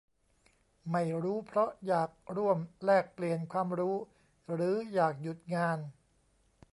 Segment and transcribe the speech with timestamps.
[0.91, 3.95] ไม่รู้เพราะอยากร่วมแลกเปลี่ยนความรู้
[4.55, 5.79] หรืออยากหยุดงาน